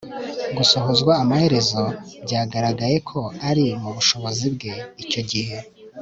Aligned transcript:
gusohozwa 0.57 1.11
amaherezo 1.23 1.83
byagaragaye 2.23 2.97
ko 3.09 3.19
ari 3.49 3.65
mubushobozi 3.81 4.45
bwe. 4.55 4.73
icyo 5.03 5.21
gihe 5.31 5.57